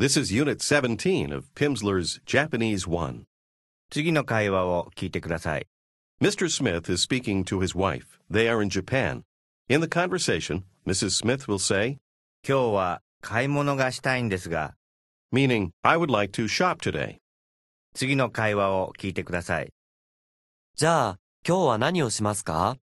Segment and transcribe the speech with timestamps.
[0.00, 3.24] This is Unit 17 of Pimsleur's Japanese 1.
[3.90, 5.66] 次の会話を聞いてください。
[6.20, 6.50] Mr.
[6.50, 8.20] Smith is speaking to his wife.
[8.30, 9.22] They are in Japan.
[9.70, 11.12] In the conversation, Mrs.
[11.12, 11.96] Smith will say,
[12.46, 14.74] 今日は買い物がしたいんですが、
[15.32, 17.16] meaning, I would like to shop today.
[17.94, 19.72] 次の会話を聞いてください。
[20.74, 21.18] じゃあ、
[21.48, 22.76] 今日は何をしますか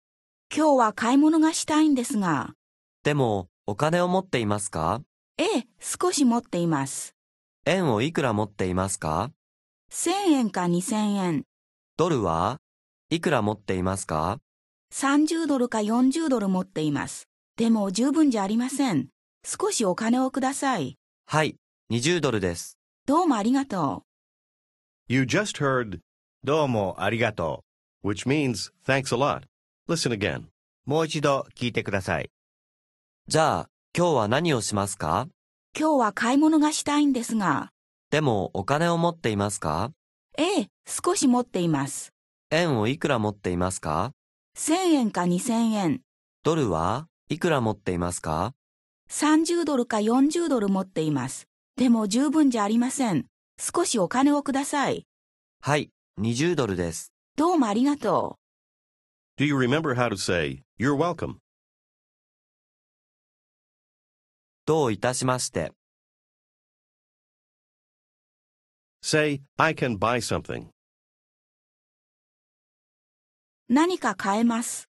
[0.50, 2.54] 今日は買い物がしたいんですが、
[3.04, 5.02] でも、お金を持っていますか
[5.39, 7.15] ええ、少し持っています。
[7.65, 9.31] 円をいくら持っていますか
[9.91, 11.43] ？1000円か2000円、
[11.95, 12.59] ドルは
[13.11, 14.39] いくら持っていますか
[14.93, 17.27] ？30ドルか40ドル持っています。
[17.55, 19.09] でも十分じゃありません。
[19.45, 20.97] 少しお金をください。
[21.27, 21.55] はい、
[21.91, 22.79] 20ドルです。
[23.05, 24.03] どうもありがと
[25.07, 25.99] You just heard,
[26.43, 27.63] どうもありがと
[28.03, 29.43] which means thanks a lot.
[29.87, 30.41] Listen again.
[30.41, 30.49] う。
[30.85, 32.29] もう一度聞いてください。
[33.27, 35.27] じゃあ、今日は何をしますか？
[35.27, 35.31] う。
[35.79, 37.71] 今日は買い物がしたいんですが、
[38.11, 39.91] でも、お金を持っていますか？
[40.37, 42.13] ええ、少し持っています。
[42.51, 44.11] 円をいくら持っていますか
[44.55, 46.01] ？1000円か2000円、
[46.43, 48.53] ドルはいくら持っていますか
[49.09, 51.47] ？30ドルか40ドル持っています。
[51.75, 53.25] でも十分じゃありません。
[53.59, 55.07] 少しお金をください。
[55.61, 55.89] はい、
[56.21, 57.11] 20ドルです。
[57.35, 58.37] どうもありがと
[59.39, 61.37] Do you remember how to say, you're welcome?
[64.67, 65.71] どういたしまして。
[69.01, 70.65] Say, I can buy something.
[70.65, 70.73] う。
[73.69, 74.89] 何か買えます。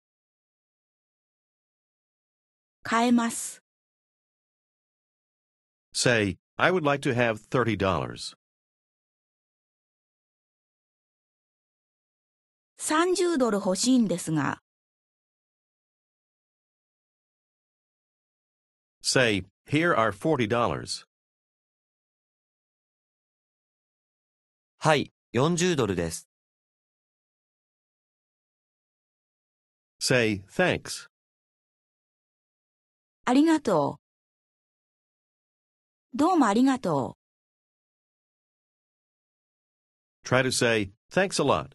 [2.81, 3.61] 買えます。
[5.93, 8.33] Say, I would like to have $30.
[12.79, 14.63] 30ドル欲しいんですが、
[19.01, 21.05] Say, here are $40.
[24.79, 26.27] はい、40ドルです。
[30.01, 31.07] Say, thanks.
[33.25, 36.17] ありがとう。
[36.17, 37.15] どうもありがと
[40.25, 41.65] Try to say, thanks a lot.
[41.65, 41.69] う。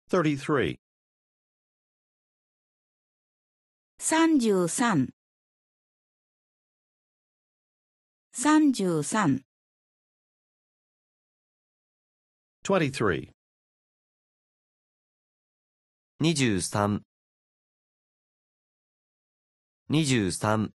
[0.09, 0.79] 33.
[3.99, 5.11] 33。
[8.31, 9.43] 33。
[12.63, 13.33] 23.
[16.19, 17.01] 23
[19.89, 20.76] 23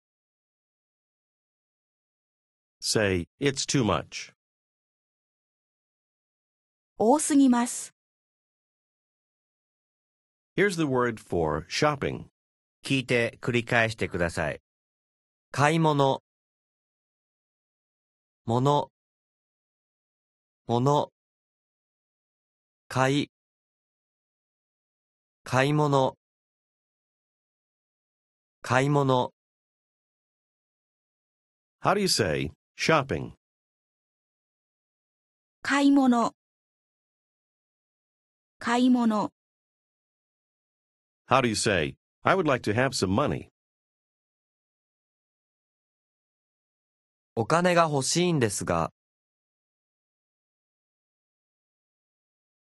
[2.91, 4.33] Say, it's too much.
[6.97, 7.93] 多すぎます。
[10.57, 12.23] Here's the word for shopping.
[12.83, 14.59] 聞いて繰り返してください。
[15.51, 16.23] 買い物
[18.47, 18.89] もの
[20.65, 21.11] もの
[22.87, 23.31] 買い
[25.43, 26.17] 買い物
[28.63, 29.31] 買い物
[31.83, 33.33] How do you say shopping?
[35.61, 36.33] 買い物。
[38.57, 39.33] 買い物。
[41.27, 43.49] How do you say, I would like to have some money?
[47.35, 48.93] お金が欲しいんですが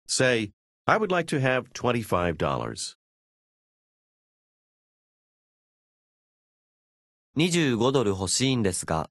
[0.09, 0.51] Say,
[0.87, 2.97] I would like to have $25.
[7.37, 9.09] 25ドル欲しいんですが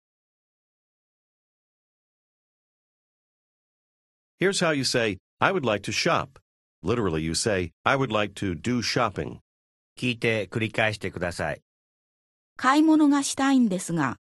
[4.39, 6.39] Here's how you say, I would like to shop.
[6.81, 9.39] Literally, you say, I would like to do shopping.
[9.97, 11.62] 聞いて繰り返してください。
[12.56, 14.15] 買い物がしたいんですが。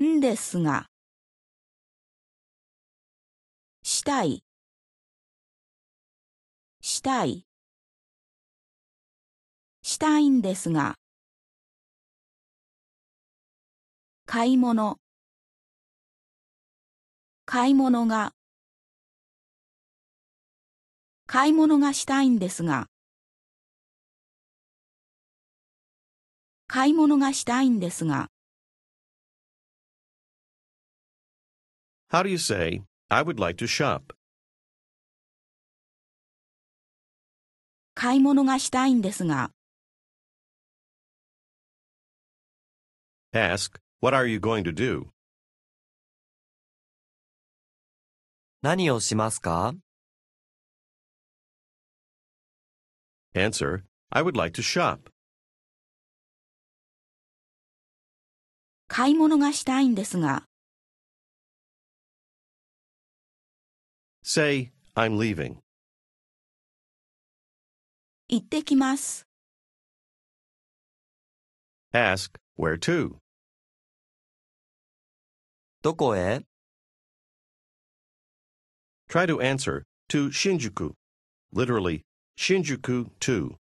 [0.00, 0.86] んですが。
[3.82, 4.42] したい。
[6.80, 7.44] ししたい。
[9.82, 10.94] ししたいんですが。
[14.24, 14.96] 買い物。
[17.50, 18.34] 買い物が。
[21.26, 22.88] 買い物がしたいんですが。
[26.66, 28.28] 買い物がしたいんですが。
[32.10, 34.14] How do you say, I would like to shop?
[37.94, 39.52] 買い物がしたいんですが。
[43.32, 45.08] Ask, what are you going to do?
[48.60, 49.72] 何をしますか
[53.34, 55.12] Answer, I would like to shop.
[58.88, 60.42] 買い物がしたいんですが。
[64.24, 65.58] Say, I'm leaving.
[68.28, 69.24] 行ってきます。
[71.92, 73.18] Ask, where to?
[75.82, 76.42] どこへ
[79.09, 80.93] Try to answer, to Shinjuku.
[81.51, 82.03] Literally,
[82.37, 83.57] Shinjuku to.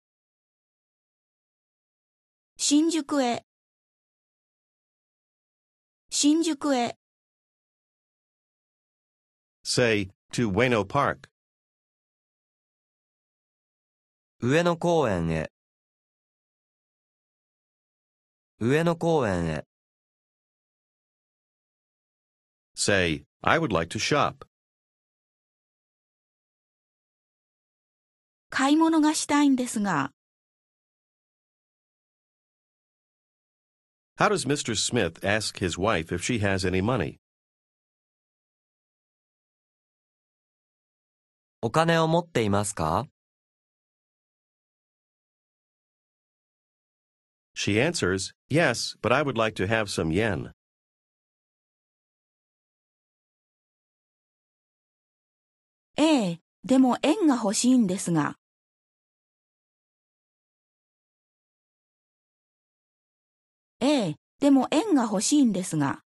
[2.59, 3.45] 新宿へ。
[6.11, 6.97] 新宿へ。
[9.63, 11.29] Say, to Ueno Park.
[14.41, 15.51] 上野公園へ。
[18.59, 19.65] 上野公園へ。
[22.75, 24.47] Say, I would like to shop.
[28.54, 30.12] 買い物がしたいんですが。
[34.18, 34.76] How does Mr.
[34.76, 37.16] Smith ask his wife if she has any money?
[41.62, 43.08] お金を持っていますか
[47.56, 50.52] She answers, Yes, but I would like to have some yen.
[55.96, 58.41] ええ、でも円が欲しいんですが。
[63.84, 66.04] ええ、でも円が欲しいんですが。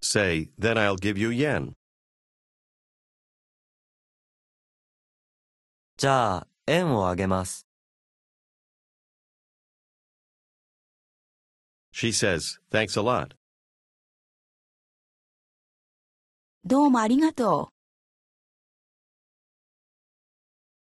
[0.00, 1.72] Say, then I'll give you yen.
[5.96, 7.66] じゃあ、円をあげます。
[11.92, 13.34] She says, Thanks a lot.
[16.64, 17.70] どうもありがと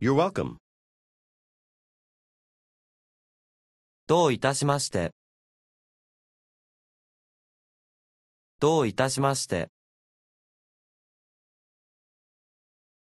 [0.02, 0.58] You're welcome.
[4.10, 5.12] どういたしまして。
[8.58, 9.68] どういたしまして。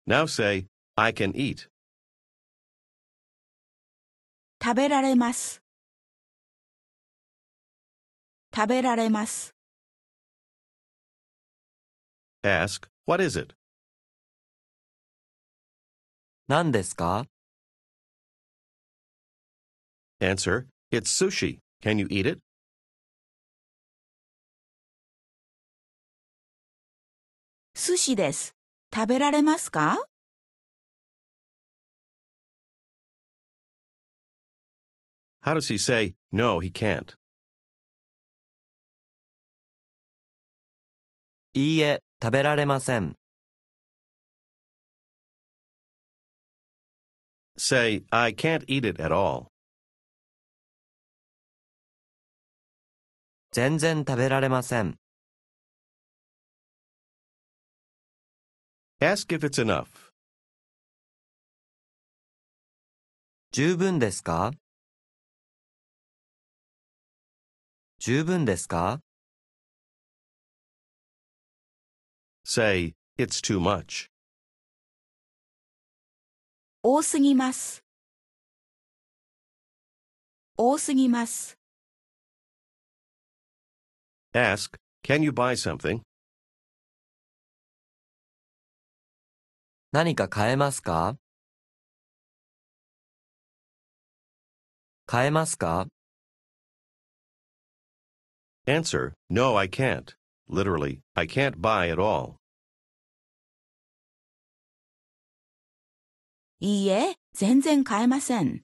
[0.06, 0.67] Now say,
[0.97, 1.69] I can eat.
[1.69, 1.70] う。
[4.62, 5.62] 食べられます。
[8.55, 9.55] 食べられます。
[12.43, 13.55] Ask, What is it?
[16.46, 17.25] 何ですか
[20.20, 21.59] ？Answer, It's sushi.
[21.81, 22.39] Can you eat it?
[27.75, 28.56] 寿司です。
[28.94, 29.97] 食べられますか
[35.44, 37.16] How does he say, No, he can't?
[41.54, 43.16] いいえ、食べられません。
[47.57, 49.48] Say, I can't eat it at all.
[53.52, 54.96] 全然食べられません。
[59.00, 59.86] Ask if it's enough.
[63.52, 64.52] 十分ですか？
[67.98, 69.00] 十分ですか
[72.44, 74.08] ？Say, It's too much.
[76.82, 77.82] 多すぎます。
[80.56, 81.59] 多すぎます。
[84.33, 86.02] Ask, Can you buy something?
[89.92, 91.18] 何か買えますか
[95.06, 95.87] 買えますか
[98.68, 100.16] Answer, No, I can't.
[100.49, 102.35] Literally, I can't buy at all.
[106.59, 108.64] いいえ、全然買えません。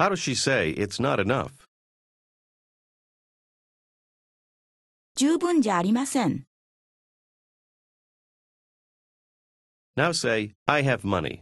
[0.00, 1.50] How does she say it's not enough?
[5.16, 6.44] 十分じゃありません。
[9.96, 11.40] Now say, I have money.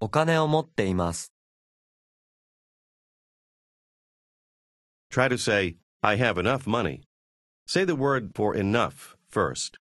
[0.00, 1.32] お金を持っています。
[5.10, 7.00] Try to say, I have enough money.
[7.66, 9.78] Say the word for enough first.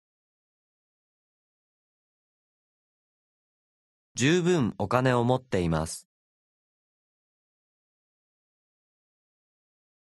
[4.20, 6.08] 十分お金を持っています。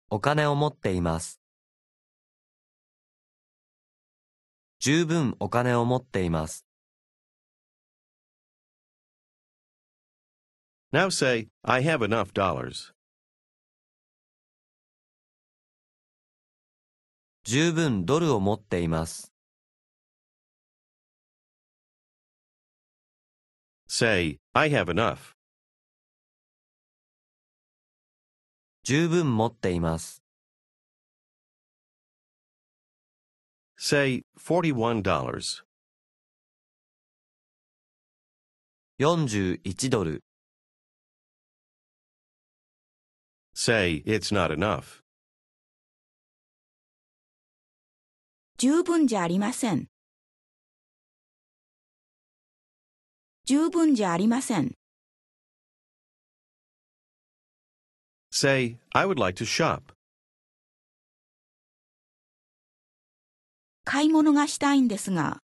[0.10, 1.39] お金を持っています。
[4.79, 6.65] 十分お金を持っています。
[10.91, 12.96] Now say, I have enough dollars.
[17.43, 19.30] 十分ドルを持っています。
[23.93, 25.36] Say, I have enough.
[28.83, 30.24] 十分持っています。
[33.77, 35.65] Say, $41.
[38.98, 40.24] 41ドル。
[43.53, 45.03] Say, it's not enough.
[48.57, 49.90] 十分じゃありません。
[53.45, 54.71] 十分じゃありません。
[58.31, 59.93] Say, I would like to shop.
[63.83, 65.39] 買い物がしたいんですが、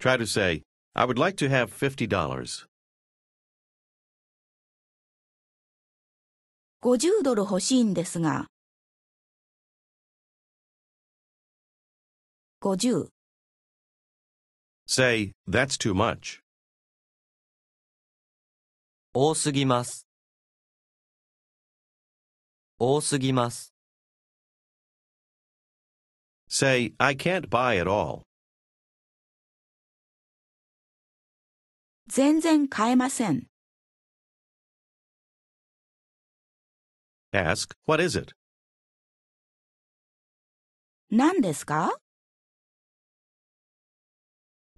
[0.00, 0.62] Try to say,
[0.94, 2.66] I would like to have $50.
[6.80, 8.46] 50ドル欲しいんですが、
[12.62, 13.08] 50、
[14.87, 16.41] Say, that's too much.
[19.13, 20.07] 多すぎます。
[22.79, 23.73] 多すぎます。
[26.49, 28.23] Say, I can't buy at all.
[32.07, 33.47] 全然買えません。
[37.31, 38.33] Ask, what is it?
[41.09, 41.97] 何ですか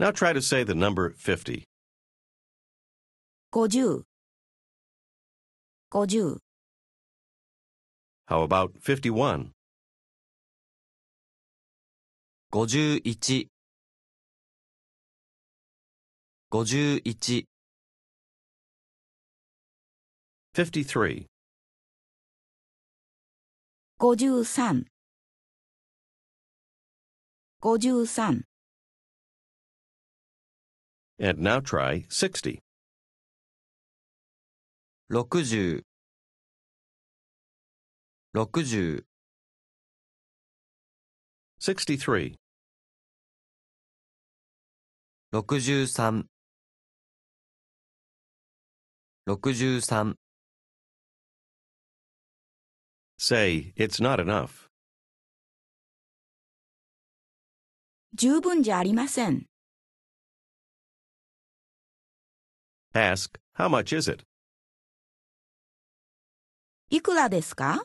[0.00, 1.62] now try to say the number 50.
[3.52, 4.02] Fifty.
[8.28, 9.52] How about 51?
[12.50, 13.00] 51
[16.50, 16.96] 51
[20.54, 21.26] 53.
[27.60, 28.49] 53、53、
[31.20, 32.58] And now try 60.
[35.12, 35.82] 60
[38.34, 39.04] 60
[41.58, 42.36] 63.
[45.34, 45.96] 63
[49.36, 50.14] 63
[53.18, 54.70] Say, it's not enough.
[58.14, 59.49] 十分じゃありません。
[62.92, 64.24] Ask, how much is it?
[66.90, 67.84] いくらですか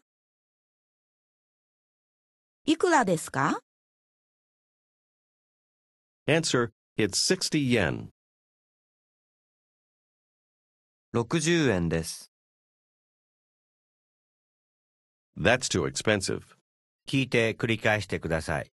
[2.65, 3.59] いくらですか
[6.27, 8.09] Answer, it's 60 yen.
[11.13, 12.31] 60円です。
[15.37, 16.41] That's too expensive.
[17.07, 18.71] 聞いて繰り返してください。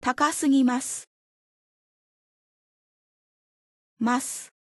[0.00, 1.10] 高すぎます。
[3.98, 4.55] ます。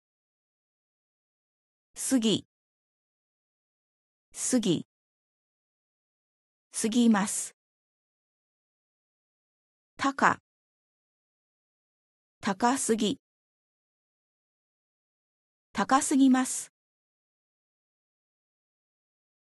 [1.94, 2.46] すぎ。
[4.32, 4.86] すぎ。
[6.72, 7.54] すぎます。
[9.98, 10.38] 高。
[12.40, 13.20] 高すぎ。
[15.74, 16.72] 高すぎます。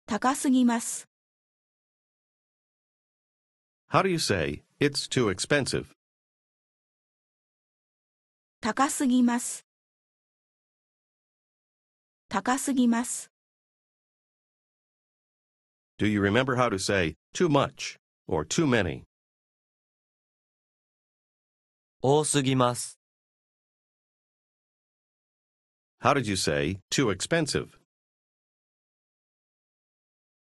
[0.06, 1.06] 高すぎます。
[3.90, 5.86] How do you say, it's too expensive?
[8.60, 9.67] 高すぎます。
[12.29, 13.29] 高すぎます。
[15.97, 19.03] Do you remember how to say too much or too many?
[22.01, 22.99] 多すぎます。
[26.01, 27.79] How did you say too expensive?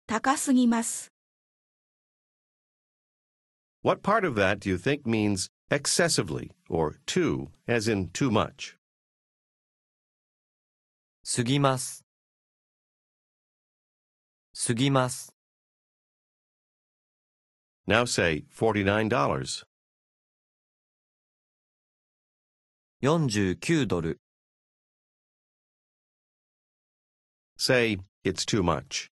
[0.08, 1.12] 高すぎます。
[3.84, 8.75] What part of that do you think means excessively or too, as in too much?
[11.29, 12.05] 過ぎます。
[14.65, 15.35] 過ぎます。
[17.89, 19.67] Now say $49.
[23.03, 24.21] 49ドル、
[27.59, 29.11] Say it's too much.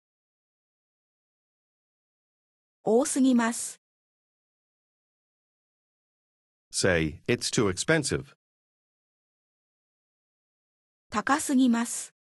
[2.83, 3.81] 多すぎます。
[6.73, 8.39] Say it's too expensive.
[11.11, 12.14] 高すぎます。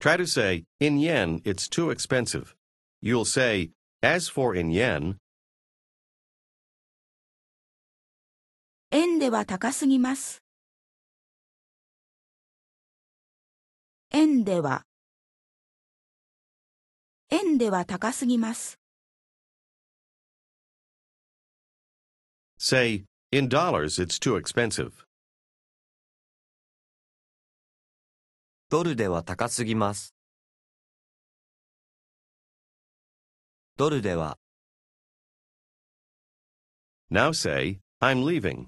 [0.00, 2.54] Try to say, in yen, it's too expensive.
[3.02, 5.16] You'll say, as for in yen,
[8.90, 10.42] 円では高すぎます。
[14.10, 14.86] 円では。
[17.28, 18.78] 円では高すぎます。
[22.56, 25.04] say, in dollars, it's too expensive.
[28.74, 30.16] ドルでは高すぎます。
[33.76, 34.36] ドルでは、
[37.08, 38.66] Now say, I'm leaving.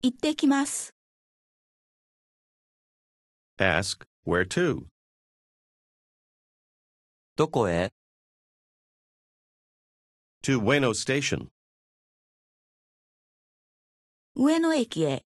[0.00, 0.94] 行ってきます。
[3.58, 4.86] Ask, where to?
[7.36, 7.92] どこへ
[10.42, 11.48] To Ueno Station.
[14.34, 15.26] 上野駅へ。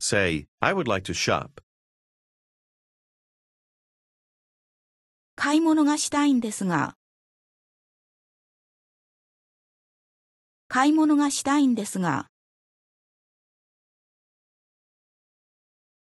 [0.00, 1.60] Say, I would like to shop.
[5.34, 6.94] 買い物がしたいんですが。
[10.68, 12.26] 買い物がしたいんですが。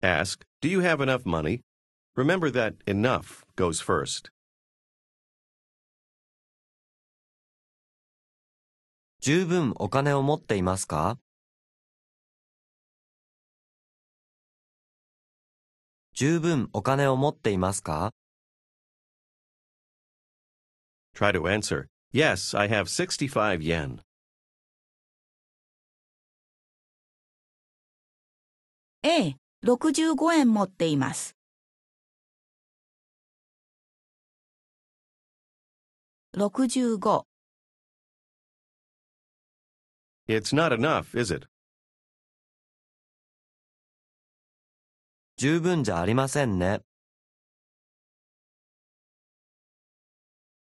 [0.03, 1.63] Ask, do you have enough money?
[2.17, 4.31] Remember that enough goes first.
[9.21, 11.19] 十分お金を持っていますか
[16.19, 18.15] 十分お金を持っていますか
[21.15, 24.01] Try to answer, yes, I have 65 yen.
[29.03, 31.37] ええ、65円持っています。
[36.35, 37.27] 65、
[40.27, 41.47] It's not enough, is it?
[45.39, 46.81] 十分じゃありませんね。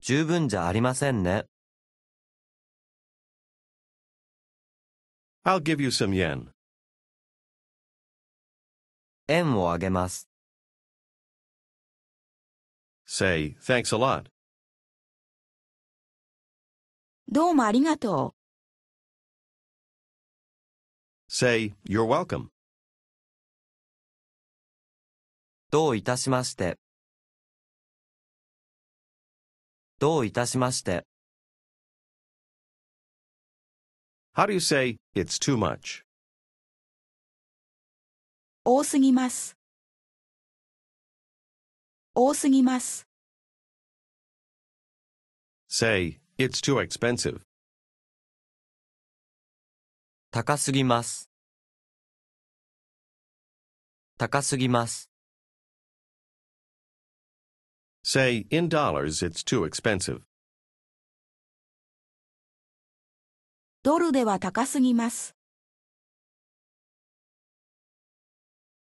[0.00, 1.46] 十分じゃありませんね。
[5.44, 6.52] I'll give you some yen.
[9.26, 10.28] 円をあげます。
[13.04, 14.30] Say, thanks a lot.
[17.26, 18.36] どうもありがと
[21.28, 22.51] Say, you're welcome.
[25.72, 26.78] どういたしまして。
[29.98, 31.06] どういたしまして。
[34.36, 36.02] How do you say, it's too much?
[36.02, 36.04] う。
[38.66, 39.56] 多すぎます。
[42.14, 43.08] 多すぎます。
[45.70, 47.40] Say, it's too expensive.
[50.30, 51.30] 高すぎます。
[54.18, 55.11] 高すぎます。
[58.03, 60.21] Say, in dollars, it's too expensive.
[63.83, 65.35] ドルでは高すぎます。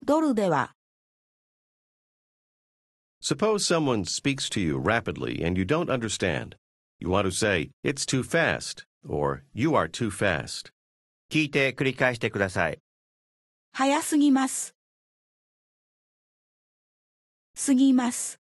[0.04, 0.74] ドルでは、
[3.22, 6.56] Suppose someone speaks to you rapidly and you don't understand.
[7.00, 10.70] You want to say, it's too fast, or you are too fast.
[11.30, 12.78] 聞いて繰り返してください。
[13.72, 14.74] 早すぎます。
[17.54, 18.38] すぎます。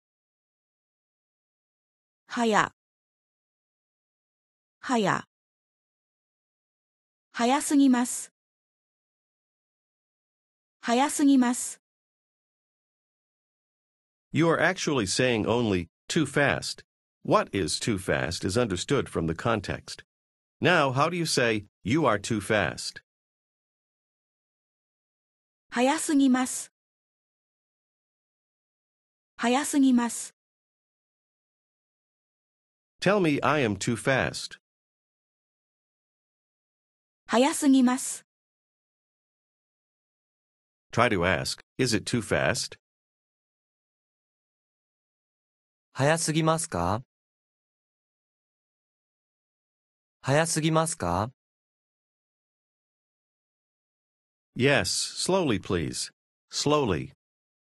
[2.34, 2.71] 早。
[4.82, 5.28] 早。
[7.32, 8.32] 早すぎます。
[10.82, 11.82] 早すぎます。
[14.32, 16.84] You are actually saying only too fast.
[17.23, 20.04] What is too fast is understood from the context.
[20.62, 23.02] Now, how do you say you are too fast?
[25.71, 26.71] 早すぎます。
[29.38, 30.36] 早すぎます。
[33.04, 34.60] Tell me I am too fast.
[37.28, 38.25] 早すぎます。
[40.91, 42.78] Try to ask, is it too fast?
[45.93, 47.04] 早すぎますか
[50.21, 51.32] 早すぎますか
[54.58, 56.12] Yes, slowly, please.
[56.52, 57.12] Slowly.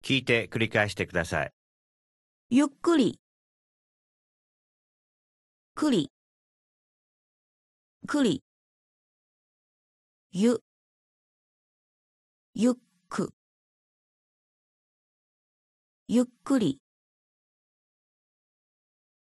[0.03, 1.51] 聞いて繰り返してください。
[2.49, 3.19] ゆっくり。
[5.75, 6.11] くり。
[8.07, 8.43] くり。
[10.31, 10.61] ゆ。
[12.53, 12.73] ゆっ
[13.09, 13.33] く。
[16.07, 16.79] ゆっくり。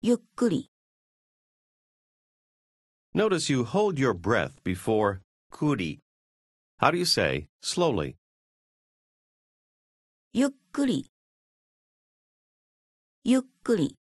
[0.02, 0.70] ゆっくり。
[3.14, 6.00] Notice you hold your breath before くり、
[6.80, 8.14] How do you say slowly?
[10.32, 11.10] ゆっくり。
[13.24, 13.98] ゆっくり。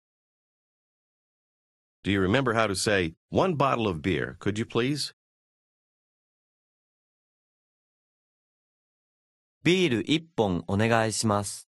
[2.06, 5.12] Do you remember how to say one bottle of beer, could you please?
[9.64, 11.68] ビール一本お願いします。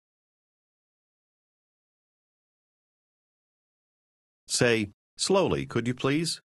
[4.46, 6.42] Say slowly, could you please?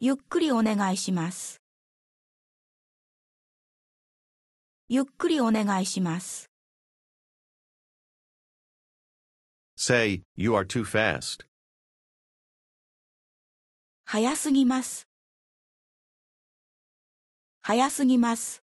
[0.00, 1.60] ゆっくりお願いします。
[4.88, 6.49] ゆっくりお願いします。
[9.80, 11.46] Say you are too fast.
[14.04, 15.08] 早すぎます。
[17.62, 18.62] 早すぎます。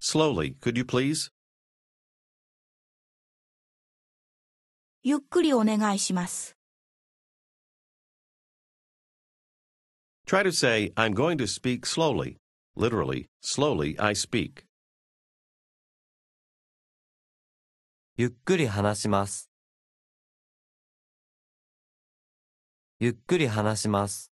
[0.00, 1.32] Slowly, could you please?
[5.02, 6.56] ゆっくりお願いします。
[10.26, 12.38] Try to say I'm going to speak slowly.
[12.76, 14.64] Literally, slowly I speak.
[18.21, 19.49] ゆっくり話します。
[22.99, 24.31] ゆっくり話します。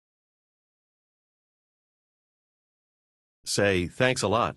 [3.44, 4.54] Say thanks a lot.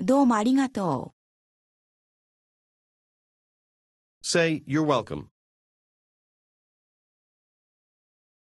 [0.00, 1.14] どうもありがと
[4.20, 5.26] Say you're welcome.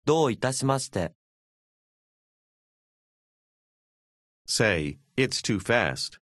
[0.06, 1.14] どういたしまして。
[4.48, 6.21] Say it's too fast.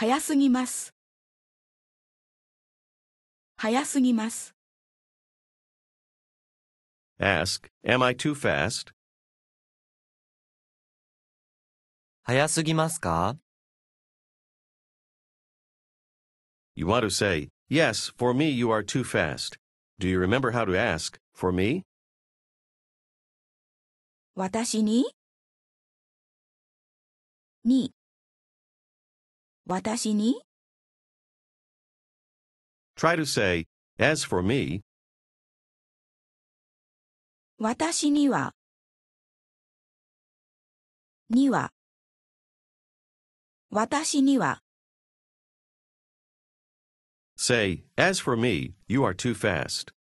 [0.00, 0.94] 早すぎます。
[3.56, 4.54] 早すぎます。
[7.18, 8.92] Ask, am I too fast?
[12.24, 13.36] 早すぎますか
[16.74, 19.56] You want to say, yes, for me you are too fast.
[19.98, 21.84] Do you remember how to ask, for me?
[24.34, 25.06] 私に
[27.64, 27.92] に
[29.67, 30.41] 私に
[32.97, 33.65] Try to say,
[33.97, 34.81] as for me,
[37.59, 38.53] 私には
[41.29, 41.71] には
[43.69, 44.59] 私には
[47.37, 49.93] say, as for me, you are too fast.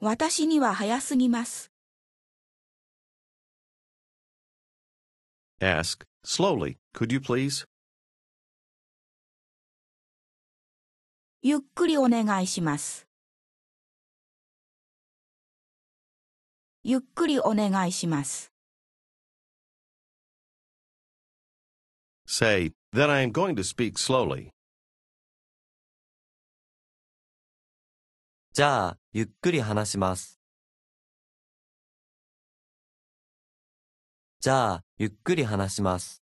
[0.00, 1.75] 私には早すぎます。
[5.60, 7.64] Ask, slowly, could you please?
[11.40, 13.06] ゆっくりお願いします。
[16.84, 18.52] ゆっくりお願いします。
[22.26, 24.50] Say, then I am going to speak slowly.
[28.52, 30.35] じゃあ、ゆっくり話します。
[34.46, 36.22] じゃあ、ゆっくり話します。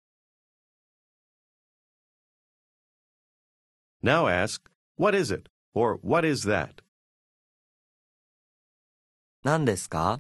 [4.03, 4.61] Now ask,
[4.95, 5.49] what is it?
[5.73, 6.83] Or what is that?
[9.43, 10.19] 何ですか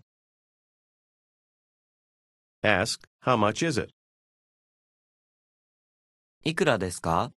[2.63, 3.93] Ask, how much is it?
[6.43, 7.31] いくらですか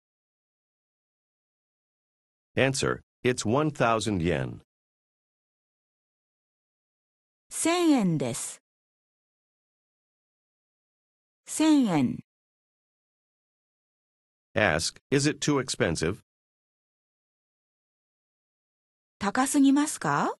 [2.56, 4.60] Answer, it's 1,000 yen.
[7.50, 8.63] 千円です。
[11.46, 12.24] 千円。
[14.54, 16.22] Ask, is it too expensive?
[19.18, 20.36] 高すぎますか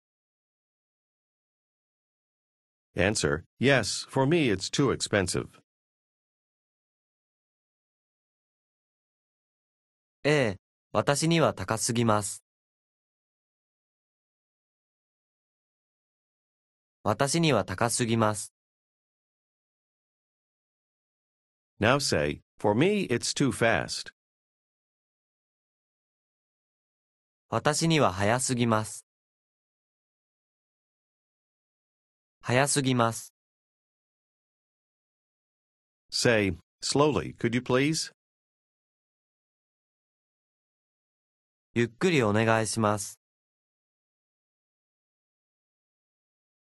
[2.97, 5.49] Answer, yes, for me it's too expensive.
[10.23, 10.57] ええ、
[10.93, 12.43] 私には高すぎます。
[17.03, 18.54] 私には高すぎます。
[21.80, 24.12] Now say, for me it's too fast.
[27.50, 29.06] 私には早すぎます。
[32.42, 33.34] 早すぎます。
[36.12, 38.12] Say, slowly, could you please?
[41.74, 43.20] ゆっくりお願いします。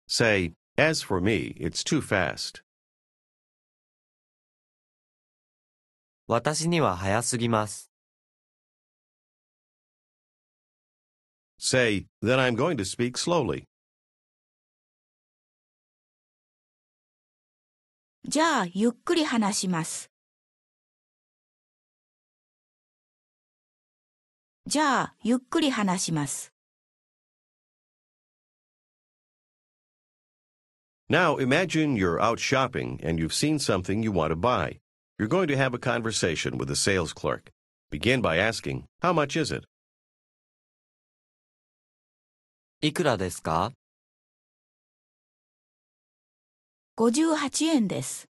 [0.08, 2.62] Say, As for me, it's too fast.
[6.29, 7.89] 私には早すぎます。
[11.57, 13.63] Say, then I'm going to speak slowly.
[18.27, 20.11] じゃあ、ゆっくり話します。
[24.65, 26.51] じゃあ、ゆっくり話します。
[31.09, 34.81] Now imagine you're out shopping and you've seen something you want to buy.
[35.18, 37.50] You're going to have a conversation with the sales clerk.
[37.90, 39.64] Begin by asking, How much is it?
[42.80, 43.72] いくらですか
[46.98, 48.26] 58円です。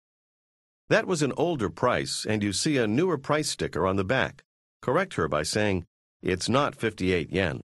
[0.89, 4.45] That was an older price, and you see a newer price sticker on the back.
[4.81, 5.85] Correct her by saying,
[6.23, 7.61] It's not 58 yen.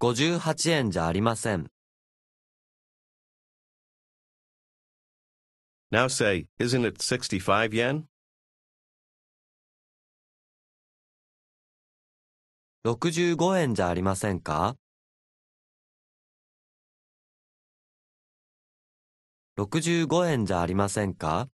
[0.00, 1.66] 58円じゃありません。
[5.94, 8.04] Now say, Isn't it 65 yen?
[12.84, 14.76] 65円じゃありませんか
[19.58, 21.48] 65円じゃありませんか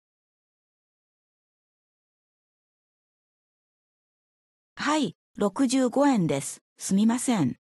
[4.74, 6.60] はい、65円です。
[6.76, 7.56] すみません。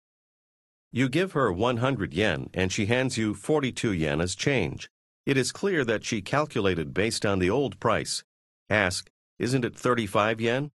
[0.91, 4.89] You give her 100 yen, and she hands you 42 yen as change.
[5.25, 8.23] It is clear that she calculated based on the old price.
[8.69, 10.71] Ask, Isn't it 35 yen?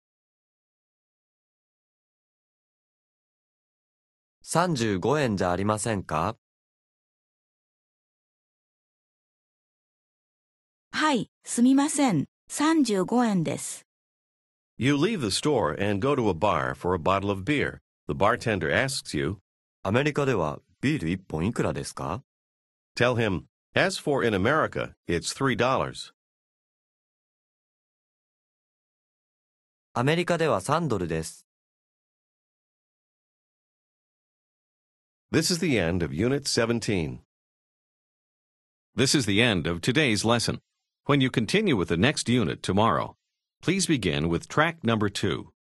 [4.45, 6.37] 35円じゃありませんか
[10.93, 12.27] はい、すみません。
[12.51, 13.87] 35円です。
[14.79, 17.81] You leave the store and go to a bar for a bottle of beer.
[18.09, 19.39] The bartender asks you,
[19.83, 22.23] アメリカではビール1本いくらですか
[22.97, 23.45] Tell him,
[23.77, 26.13] As for in America, it's $3.
[29.95, 31.47] アメリカでは3ドルです。
[35.33, 37.21] This is the end of Unit 17.
[38.95, 40.61] This is the end of today's lesson.
[41.07, 43.17] When you continue with the next unit tomorrow,
[43.63, 45.53] please begin with track number two.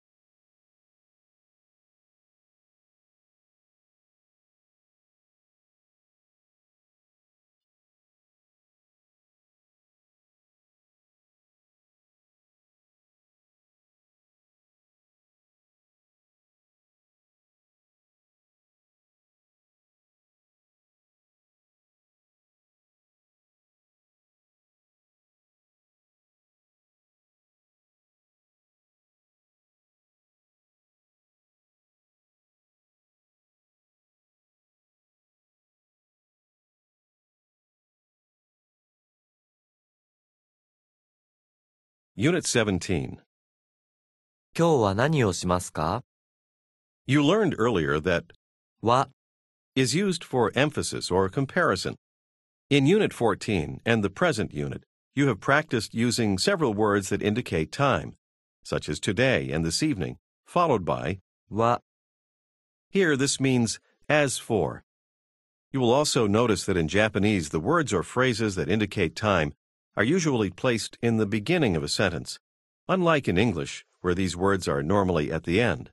[42.22, 43.16] Unit 17.
[44.54, 46.02] 今日は何をしますか
[47.06, 48.34] You learned earlier that
[48.82, 49.08] は
[49.74, 51.94] is used for emphasis or comparison.
[52.68, 54.82] In Unit 14 and the present unit,
[55.14, 58.16] you have practiced using several words that indicate time,
[58.62, 61.20] such as today and this evening, followed by
[61.50, 61.78] は
[62.90, 64.82] Here, this means as for.
[65.72, 69.54] You will also notice that in Japanese, the words or phrases that indicate time
[69.97, 72.39] are usually placed in the beginning of a sentence,
[72.87, 75.91] unlike in English, where these words are normally at the end.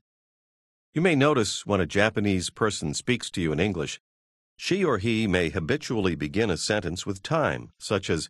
[0.93, 4.01] You may notice when a Japanese person speaks to you in English,
[4.57, 8.29] she or he may habitually begin a sentence with time, such as,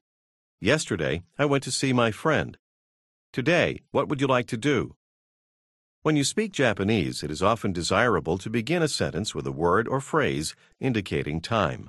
[0.61, 2.57] Yesterday, I went to see my friend.
[3.33, 4.95] Today, what would you like to do?
[6.03, 9.89] When you speak Japanese, it is often desirable to begin a sentence with a word
[9.89, 11.89] or phrase indicating time.